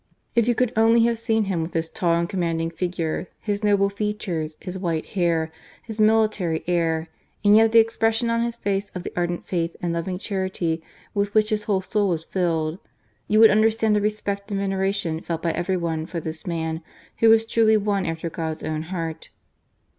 [0.33, 3.63] If you could only have seen him, with his tall and com manding figure, his
[3.63, 5.51] noble features, his white hair,
[5.83, 7.07] his military air,
[7.45, 10.81] and yet the expression on his face of the ardent faith and loving charity
[11.13, 12.79] with which his whole soul was filled,
[13.27, 16.81] you would understand the respect and veneration felt by every one for this man,
[17.19, 19.29] who was truly one after God's own heart.